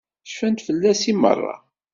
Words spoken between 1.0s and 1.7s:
i meṛṛa.